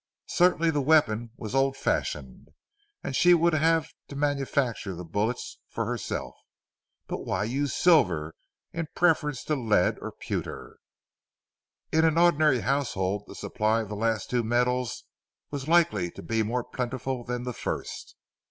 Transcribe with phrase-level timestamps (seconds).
[0.31, 2.49] Certainly the weapon was old fashioned
[3.03, 6.33] and she would have to manufacture the bullets for herself.
[7.05, 8.33] But why use silver
[8.73, 10.79] in preference to lead, or pewter?
[11.91, 15.03] In an ordinary household the supply of the last two metals
[15.51, 18.15] was likely to be more plentiful than the first.